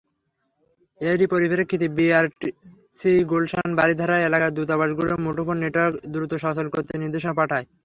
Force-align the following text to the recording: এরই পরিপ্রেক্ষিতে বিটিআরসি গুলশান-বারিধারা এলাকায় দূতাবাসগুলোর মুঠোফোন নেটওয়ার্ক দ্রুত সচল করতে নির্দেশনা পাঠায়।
এরই 1.01 1.27
পরিপ্রেক্ষিতে 1.33 1.87
বিটিআরসি 1.89 3.11
গুলশান-বারিধারা 3.31 4.17
এলাকায় 4.21 4.55
দূতাবাসগুলোর 4.57 5.23
মুঠোফোন 5.25 5.57
নেটওয়ার্ক 5.63 5.95
দ্রুত 6.13 6.31
সচল 6.43 6.67
করতে 6.73 6.93
নির্দেশনা 6.97 7.33
পাঠায়। 7.39 7.65